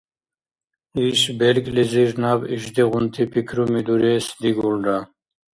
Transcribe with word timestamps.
Иш 1.07 1.21
белкӀлизир 1.39 2.09
наб 2.21 2.39
ишдигъунти 2.55 3.23
пикруми 3.31 3.81
дурес 3.87 4.25
дигулра. 4.41 4.97